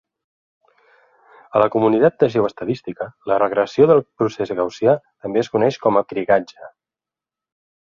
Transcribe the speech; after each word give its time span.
A 1.57 1.61
la 1.63 1.67
comunitat 1.75 2.17
de 2.23 2.29
geoestadística, 2.35 3.07
la 3.33 3.37
regressió 3.45 3.87
del 3.93 4.03
procés 4.23 4.55
gaussià 4.63 4.97
també 5.05 5.45
es 5.45 5.53
coneix 5.57 5.81
com 5.87 6.01
a 6.03 6.07
krigatge. 6.15 6.69